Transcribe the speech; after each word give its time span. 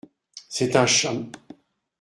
C’est 0.49 0.75
un 0.77 0.87
cham… 0.87 1.29